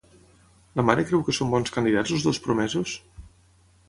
La 0.79 0.85
mare 0.89 1.03
creu 1.09 1.21
que 1.27 1.35
són 1.39 1.51
bons 1.51 1.73
candidats 1.75 2.13
els 2.15 2.25
dos 2.29 2.39
promesos? 2.47 2.95